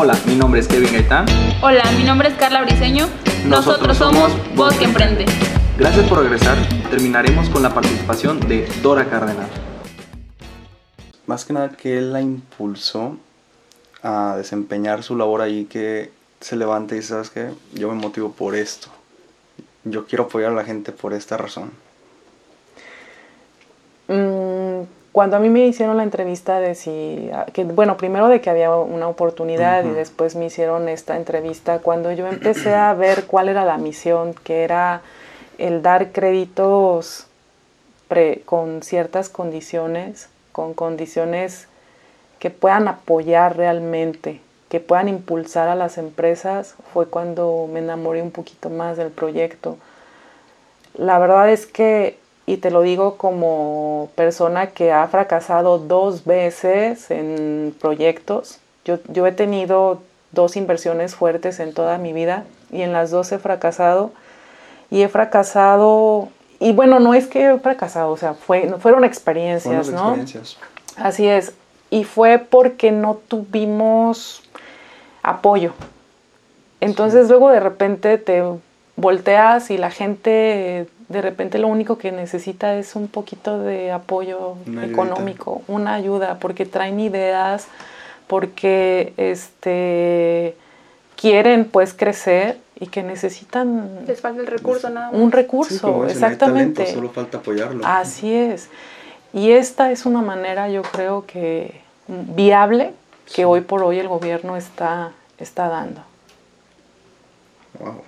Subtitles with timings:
[0.00, 1.26] Hola, mi nombre es Kevin Gaitán.
[1.60, 3.08] Hola, mi nombre es Carla Briseño.
[3.46, 5.26] Nosotros, somos Voz que Emprende.
[5.76, 6.56] Gracias por regresar.
[6.88, 9.48] Terminaremos con la participación de Dora Cardenal.
[11.26, 13.16] Más que nada que él la impulsó
[14.00, 17.50] a desempeñar su labor ahí, que se levante y dice, ¿sabes qué?
[17.74, 18.86] Yo me motivo por esto.
[19.82, 21.72] Yo quiero apoyar a la gente por esta razón.
[25.18, 28.50] Cuando a mí me hicieron la entrevista de si, ah, que, bueno, primero de que
[28.50, 33.48] había una oportunidad y después me hicieron esta entrevista, cuando yo empecé a ver cuál
[33.48, 35.02] era la misión, que era
[35.58, 37.26] el dar créditos
[38.44, 41.66] con ciertas condiciones, con condiciones
[42.38, 48.30] que puedan apoyar realmente, que puedan impulsar a las empresas, fue cuando me enamoré un
[48.30, 49.78] poquito más del proyecto.
[50.94, 57.10] La verdad es que y te lo digo como persona que ha fracasado dos veces
[57.10, 58.58] en proyectos.
[58.86, 60.00] Yo, yo he tenido
[60.32, 64.12] dos inversiones fuertes en toda mi vida y en las dos he fracasado
[64.90, 69.90] y he fracasado y bueno, no es que he fracasado, o sea, fue, fueron experiencias,
[69.90, 70.14] ¿no?
[70.14, 70.56] Experiencias.
[70.96, 71.52] Así es.
[71.90, 74.42] Y fue porque no tuvimos
[75.22, 75.74] apoyo.
[76.80, 78.42] Entonces luego de repente te
[78.98, 84.56] volteas y la gente de repente lo único que necesita es un poquito de apoyo
[84.82, 87.68] económico, una ayuda, porque traen ideas,
[88.26, 90.54] porque este
[91.16, 95.20] quieren pues crecer y que necesitan les falta el recurso nada más.
[95.20, 97.84] un recurso exactamente solo falta apoyarlo.
[97.86, 98.68] Así es.
[99.32, 102.92] Y esta es una manera yo creo que viable
[103.34, 106.02] que hoy por hoy el gobierno está está dando.
[107.78, 108.07] Wow.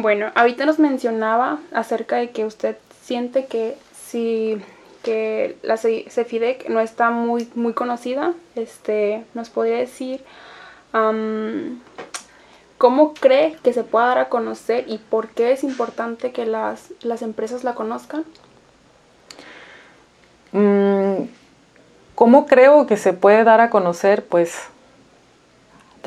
[0.00, 4.62] Bueno, ahorita nos mencionaba acerca de que usted siente que si
[5.02, 10.22] que la Cefidec no está muy, muy conocida, este, nos podría decir
[12.78, 16.92] cómo cree que se pueda dar a conocer y por qué es importante que las,
[17.02, 18.24] las empresas la conozcan.
[20.52, 21.24] Mm,
[22.14, 24.24] ¿Cómo creo que se puede dar a conocer?
[24.24, 24.68] Pues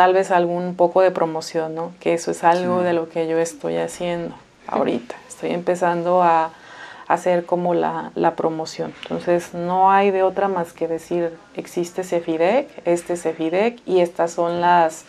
[0.02, 1.92] tal vez algún poco de promoción, ¿no?
[2.00, 4.34] Que eso es algo de lo que yo estoy haciendo
[4.68, 5.14] ahorita.
[5.30, 6.50] Estoy empezando a
[7.08, 8.96] hacer como la, promoción.
[9.04, 14.60] Entonces no hay de otra más que decir, existe Cefidec, este Cefidec y estas son
[14.60, 15.06] las,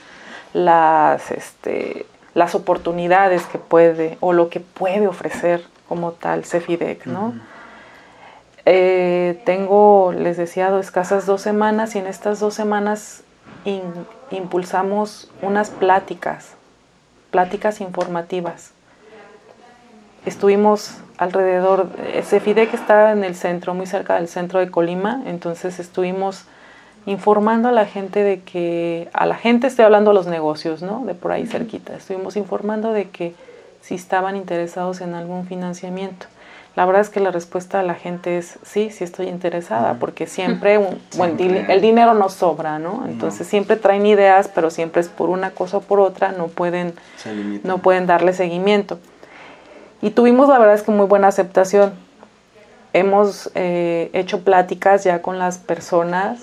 [0.52, 2.04] las, este,
[2.34, 7.32] las oportunidades que puede o lo que puede ofrecer como tal Cefidec, ¿no?
[8.66, 13.24] Eh, tengo, les decía, escasas dos semanas y en estas dos semanas
[14.30, 16.54] impulsamos unas pláticas,
[17.30, 18.72] pláticas informativas.
[20.24, 21.88] Estuvimos alrededor,
[22.22, 26.44] Cefide que está en el centro, muy cerca del centro de Colima, entonces estuvimos
[27.06, 31.04] informando a la gente de que, a la gente estoy hablando de los negocios, ¿no?
[31.04, 33.34] De por ahí cerquita, estuvimos informando de que
[33.80, 36.26] si estaban interesados en algún financiamiento.
[36.74, 40.26] La verdad es que la respuesta de la gente es sí, sí estoy interesada, porque
[40.26, 40.76] siempre,
[41.18, 43.04] el dinero no sobra, ¿no?
[43.06, 46.94] Entonces siempre traen ideas, pero siempre es por una cosa o por otra, no pueden,
[47.62, 48.98] no pueden darle seguimiento.
[50.00, 51.92] Y tuvimos la verdad es que muy buena aceptación.
[52.94, 56.40] Hemos eh, hecho pláticas ya con las personas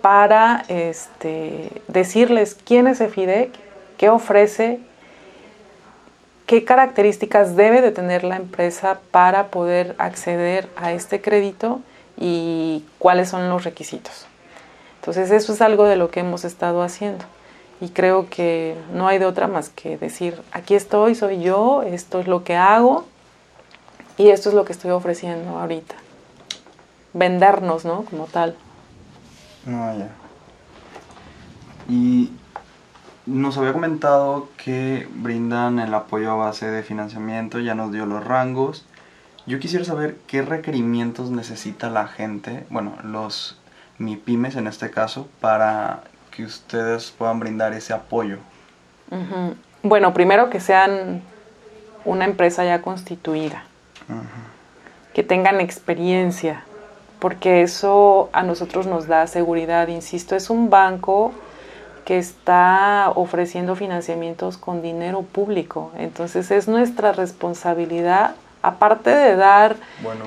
[0.00, 3.50] para este, decirles quién es EFIDEC,
[3.98, 4.80] qué ofrece
[6.46, 11.80] qué características debe de tener la empresa para poder acceder a este crédito
[12.16, 14.26] y cuáles son los requisitos.
[15.00, 17.24] Entonces eso es algo de lo que hemos estado haciendo
[17.80, 22.20] y creo que no hay de otra más que decir, aquí estoy, soy yo, esto
[22.20, 23.04] es lo que hago
[24.16, 25.94] y esto es lo que estoy ofreciendo ahorita.
[27.12, 28.04] Vendernos, ¿no?
[28.04, 28.56] Como tal.
[29.64, 30.08] No, ya.
[31.88, 32.30] Y
[33.26, 38.24] nos había comentado que brindan el apoyo a base de financiamiento, ya nos dio los
[38.24, 38.86] rangos.
[39.46, 43.58] Yo quisiera saber qué requerimientos necesita la gente, bueno, los
[43.98, 48.38] MIPIMES en este caso, para que ustedes puedan brindar ese apoyo.
[49.82, 51.22] Bueno, primero que sean
[52.04, 53.64] una empresa ya constituida,
[55.14, 56.64] que tengan experiencia,
[57.18, 61.32] porque eso a nosotros nos da seguridad, insisto, es un banco
[62.06, 65.90] que está ofreciendo financiamientos con dinero público.
[65.98, 69.74] Entonces es nuestra responsabilidad, aparte de dar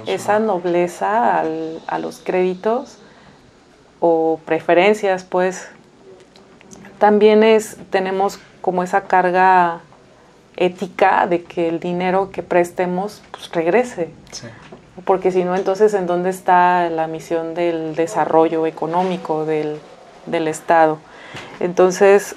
[0.06, 1.42] esa nobleza
[1.88, 3.00] a los créditos
[4.02, 5.70] o preferencias, pues
[7.00, 9.80] también es, tenemos como esa carga
[10.58, 14.10] ética de que el dinero que prestemos pues, regrese.
[15.06, 19.80] Porque si no, entonces, ¿en dónde está la misión del desarrollo económico, del
[20.30, 21.00] del Estado.
[21.60, 22.36] Entonces,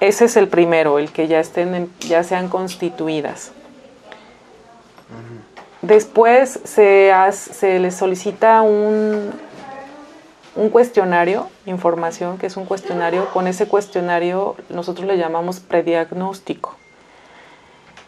[0.00, 3.52] ese es el primero, el que ya, estén, ya sean constituidas.
[5.82, 9.30] Después se, se les solicita un,
[10.56, 13.30] un cuestionario, información, que es un cuestionario.
[13.30, 16.76] Con ese cuestionario nosotros le llamamos prediagnóstico.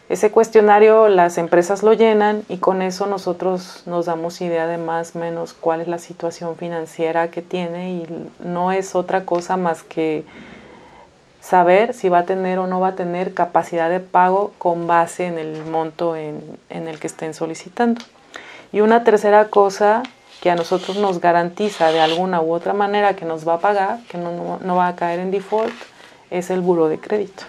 [0.09, 5.15] Ese cuestionario las empresas lo llenan y con eso nosotros nos damos idea de más
[5.15, 9.81] o menos cuál es la situación financiera que tiene y no es otra cosa más
[9.81, 10.25] que
[11.39, 15.25] saber si va a tener o no va a tener capacidad de pago con base
[15.25, 18.01] en el monto en, el que estén solicitando.
[18.73, 20.03] Y una tercera cosa
[20.41, 23.99] que a nosotros nos garantiza de alguna u otra manera que nos va a pagar,
[24.09, 25.73] que no, no va a caer en default,
[26.29, 27.43] es el buro de crédito.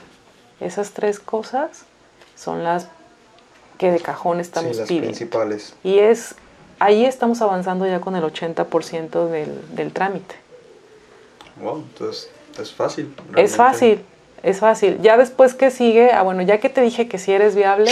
[0.61, 1.87] Esas tres cosas
[2.37, 2.89] son las
[3.79, 5.75] que de cajón estamos sí, las principales.
[5.83, 6.35] Y es,
[6.79, 10.37] ahí estamos avanzando ya con el 80% del, del trámite.
[11.61, 13.15] Wow, entonces es fácil.
[13.37, 14.05] Es fácil,
[14.43, 15.01] es fácil.
[15.01, 17.91] Ya después que sigue, ah, bueno, ya que te dije que si eres viable,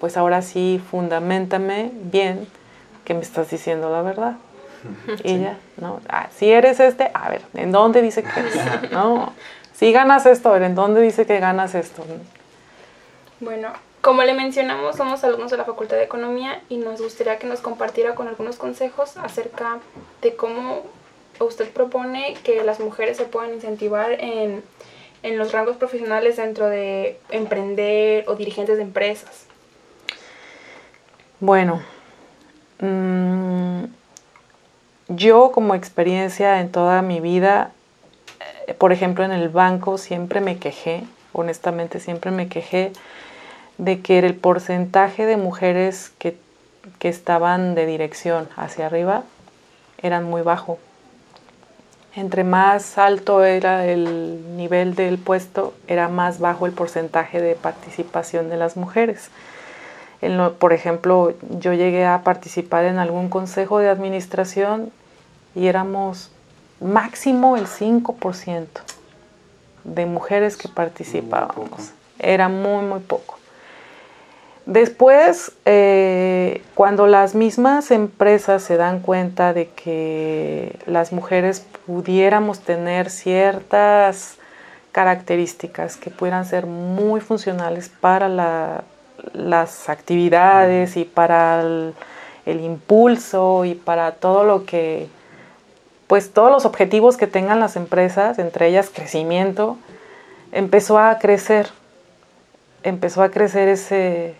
[0.00, 2.46] pues ahora sí, fundamentame bien
[3.04, 4.36] que me estás diciendo la verdad.
[5.24, 6.00] Y ya, ¿no?
[6.08, 8.90] Ah, si eres este, a ver, ¿en dónde dice que es?
[8.92, 9.32] No,
[9.74, 12.04] si ganas esto, a ver, ¿en dónde dice que ganas esto?
[13.40, 13.72] Bueno,
[14.02, 17.60] como le mencionamos, somos alumnos de la Facultad de Economía y nos gustaría que nos
[17.60, 19.78] compartiera con algunos consejos acerca
[20.20, 20.82] de cómo
[21.38, 24.62] usted propone que las mujeres se puedan incentivar en,
[25.22, 29.46] los rangos profesionales dentro de emprender o dirigentes de empresas.
[31.40, 31.82] Bueno,
[32.80, 33.84] mm,
[35.08, 37.72] yo como experiencia en toda mi vida,
[38.66, 42.92] eh, por ejemplo en el banco siempre me quejé, honestamente siempre me quejé
[43.80, 46.36] de que el porcentaje de mujeres que,
[46.98, 49.24] que estaban de dirección hacia arriba
[50.02, 50.78] eran muy bajo.
[52.14, 58.50] Entre más alto era el nivel del puesto, era más bajo el porcentaje de participación
[58.50, 59.30] de las mujeres.
[60.58, 64.92] por ejemplo, yo llegué a participar en algún consejo de administración
[65.54, 66.30] y éramos
[66.80, 68.66] máximo el 5%
[69.84, 71.92] de mujeres que participábamos.
[72.18, 73.39] Era muy, muy poco.
[74.66, 83.10] Después, eh, cuando las mismas empresas se dan cuenta de que las mujeres pudiéramos tener
[83.10, 84.36] ciertas
[84.92, 88.84] características que puedan ser muy funcionales para
[89.32, 91.94] las actividades y para el,
[92.46, 95.08] el, impulso y para todo lo que,
[96.06, 99.78] pues todos los objetivos que tengan las empresas, entre ellas crecimiento,
[100.52, 101.68] empezó a crecer,
[102.82, 104.34] empezó a crecer ese,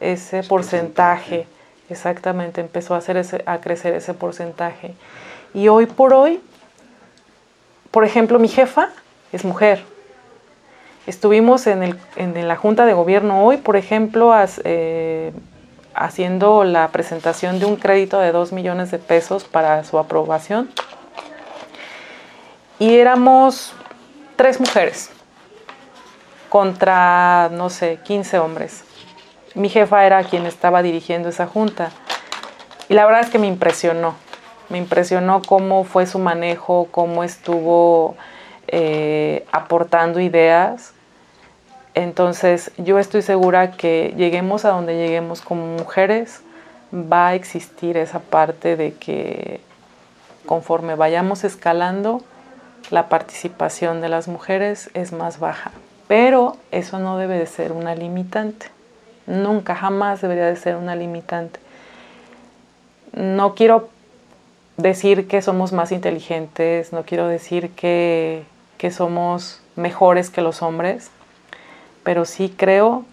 [0.00, 1.46] ese porcentaje,
[1.88, 4.94] exactamente, empezó a, hacer ese, a crecer ese porcentaje.
[5.54, 6.40] Y hoy por hoy,
[7.90, 8.90] por ejemplo, mi jefa
[9.32, 9.82] es mujer.
[11.06, 14.34] Estuvimos en, el, en la Junta de Gobierno hoy, por ejemplo,
[14.64, 15.32] eh,
[15.94, 20.68] haciendo la presentación de un crédito de 2 millones de pesos para su aprobación.
[22.78, 23.72] Y éramos
[24.34, 25.10] tres mujeres
[26.50, 28.85] contra, no sé, 15 hombres
[29.56, 31.90] mi jefa era quien estaba dirigiendo esa junta.
[32.90, 34.14] Y la verdad es que me impresionó.
[34.68, 38.16] Me impresionó cómo fue su manejo, cómo estuvo
[38.68, 40.92] eh, aportando ideas.
[41.94, 46.42] Entonces yo estoy segura que lleguemos a donde lleguemos como mujeres,
[46.92, 49.60] va a existir esa parte de que
[50.44, 52.22] conforme vayamos escalando,
[52.90, 55.70] la participación de las mujeres es más baja.
[56.08, 58.75] Pero eso no debe de ser una limitante.
[59.26, 61.58] Nunca, jamás debería de ser una limitante.
[63.12, 63.88] No quiero
[64.76, 68.44] decir que somos más inteligentes, no quiero decir que,
[68.78, 71.10] que somos mejores que los hombres,
[72.02, 73.04] pero sí creo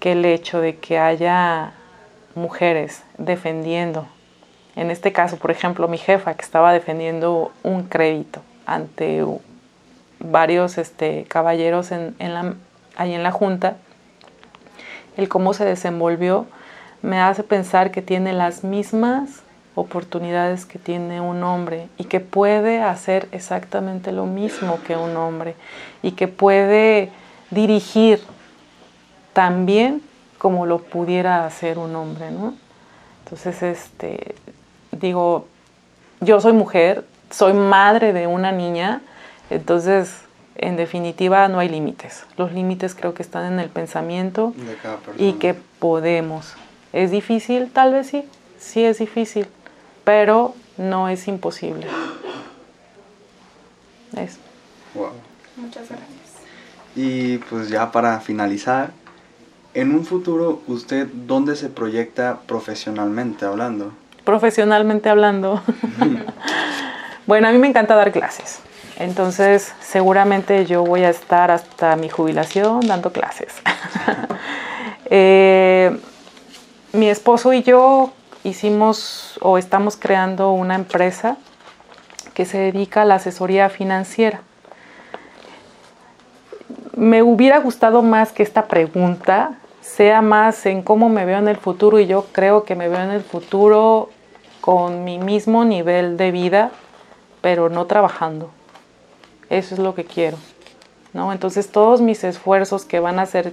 [0.00, 1.72] que el hecho de que haya
[2.34, 4.06] mujeres defendiendo,
[4.76, 9.24] en este caso, por ejemplo, mi jefa que estaba defendiendo un crédito ante
[10.18, 12.54] varios este, caballeros en, en la,
[12.96, 13.76] ahí en la junta,
[15.16, 16.46] el cómo se desenvolvió,
[17.02, 19.42] me hace pensar que tiene las mismas
[19.74, 25.56] oportunidades que tiene un hombre y que puede hacer exactamente lo mismo que un hombre
[26.02, 27.10] y que puede
[27.50, 28.20] dirigir
[29.32, 30.02] también
[30.38, 32.54] como lo pudiera hacer un hombre, ¿no?
[33.24, 34.34] Entonces, este,
[34.92, 35.46] digo,
[36.20, 39.00] yo soy mujer, soy madre de una niña,
[39.50, 40.23] entonces
[40.56, 42.24] en definitiva no hay límites.
[42.36, 44.54] Los límites creo que están en el pensamiento
[45.18, 46.54] y que podemos.
[46.92, 47.70] ¿Es difícil?
[47.70, 48.24] Tal vez sí,
[48.58, 49.46] sí es difícil,
[50.04, 51.86] pero no es imposible.
[54.16, 54.38] Eso.
[54.94, 55.10] Wow.
[55.56, 56.08] Muchas gracias.
[56.94, 58.92] Y pues ya para finalizar,
[59.72, 63.92] en un futuro, ¿usted dónde se proyecta profesionalmente hablando?
[64.24, 65.60] Profesionalmente hablando.
[67.26, 68.60] bueno, a mí me encanta dar clases.
[68.98, 73.54] Entonces, seguramente yo voy a estar hasta mi jubilación dando clases.
[75.10, 75.94] Eh,
[76.94, 78.10] mi esposo y yo
[78.42, 81.36] hicimos o estamos creando una empresa
[82.32, 84.40] que se dedica a la asesoría financiera.
[86.96, 91.56] Me hubiera gustado más que esta pregunta sea más en cómo me veo en el
[91.56, 94.08] futuro y yo creo que me veo en el futuro
[94.60, 96.70] con mi mismo nivel de vida,
[97.42, 98.50] pero no trabajando.
[99.50, 100.36] Eso es lo que quiero.
[101.14, 101.32] ¿no?
[101.32, 103.52] Entonces todos mis esfuerzos que van a ser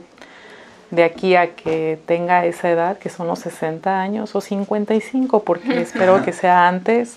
[0.89, 5.79] de aquí a que tenga esa edad, que son los 60 años o 55, porque
[5.81, 7.15] espero que sea antes,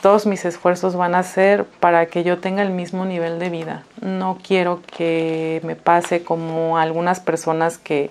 [0.00, 3.82] todos mis esfuerzos van a ser para que yo tenga el mismo nivel de vida.
[4.00, 8.10] No quiero que me pase como algunas personas que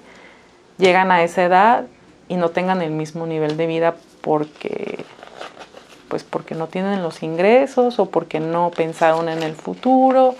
[0.77, 1.85] llegan a esa edad
[2.27, 5.05] y no tengan el mismo nivel de vida porque
[6.11, 10.35] pues porque no tienen los ingresos o porque no pensaron en el futuro,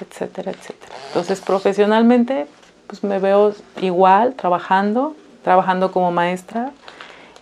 [0.00, 0.92] etcétera, etcétera.
[1.06, 2.48] Entonces, profesionalmente
[2.88, 6.72] pues me veo igual trabajando, trabajando como maestra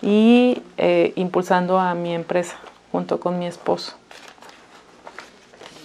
[0.03, 2.59] y eh, impulsando a mi empresa
[2.93, 3.95] junto con mi esposo.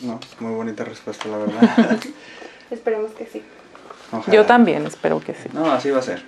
[0.01, 1.61] No, muy bonita respuesta, la verdad.
[2.69, 3.41] Esperemos que sí.
[4.11, 4.35] Ojalá.
[4.35, 5.47] Yo también espero que sí.
[5.53, 6.21] No, así va a ser.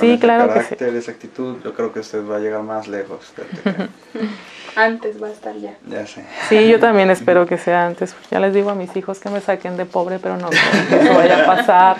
[0.00, 0.64] Sí, Con ese claro que sí.
[0.66, 3.32] carácter, esa actitud, yo creo que usted va a llegar más lejos.
[4.76, 5.76] Antes va a estar ya.
[5.88, 6.24] ya sé.
[6.48, 8.14] Sí, yo también espero que sea antes.
[8.30, 11.04] Ya les digo a mis hijos que me saquen de pobre, pero no creo que
[11.04, 11.96] eso vaya a pasar.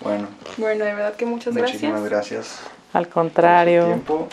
[0.00, 2.60] Bueno, Bueno, de verdad que muchas muchísimas gracias.
[2.60, 2.60] gracias.
[2.92, 3.84] Al por su contrario.
[3.86, 4.28] tiempo.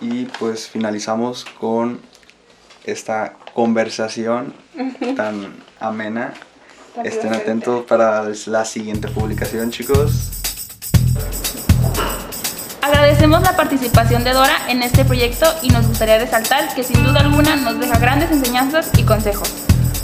[0.00, 2.00] Y pues finalizamos con
[2.84, 4.54] esta conversación
[5.16, 6.34] tan amena.
[7.04, 10.37] Estén atentos para la siguiente publicación, chicos.
[13.18, 17.18] Agradecemos la participación de Dora en este proyecto y nos gustaría resaltar que sin duda
[17.18, 19.52] alguna nos deja grandes enseñanzas y consejos.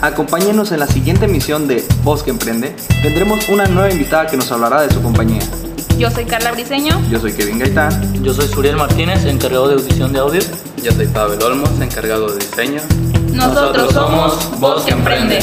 [0.01, 2.75] Acompáñenos en la siguiente emisión de Voz que Emprende.
[3.03, 5.43] Tendremos una nueva invitada que nos hablará de su compañía.
[5.97, 7.01] Yo soy Carla Briseño.
[7.09, 8.21] Yo soy Kevin Gaitán.
[8.25, 10.43] Yo soy Suriel Martínez, encargado de audición de audio.
[10.83, 12.83] Yo soy Pavel Olmos, encargado de diseño.
[13.31, 15.39] Nosotros somos Voz que Emprende.